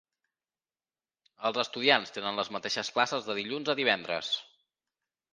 Els 1.49 1.59
estudiants 1.63 2.13
tenen 2.15 2.41
les 2.41 2.49
mateixes 2.55 2.89
classes 2.95 3.27
de 3.27 3.35
dilluns 3.41 3.69
a 3.75 3.77
divendres. 3.81 4.31